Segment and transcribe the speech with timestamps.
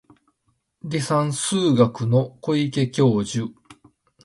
[0.83, 3.53] 離散数学の小池教授